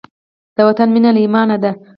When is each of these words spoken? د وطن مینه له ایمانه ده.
د 0.55 0.57
وطن 0.67 0.87
مینه 0.93 1.09
له 1.15 1.19
ایمانه 1.23 1.57
ده. 1.63 1.71